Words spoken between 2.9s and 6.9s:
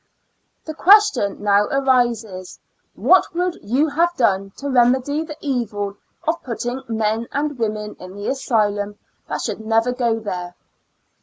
—"What would you have done to remedy the evil of putting